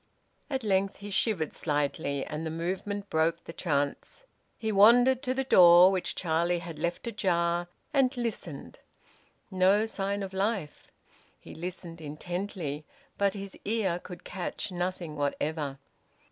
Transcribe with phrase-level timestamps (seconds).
[0.49, 4.23] At length he shivered slightly, and the movement broke the trance.
[4.57, 8.79] He wandered to the door, which Charlie had left ajar, and listened.
[9.51, 10.87] No sign of life!
[11.39, 12.83] He listened intently,
[13.19, 15.77] but his ear could catch nothing whatever.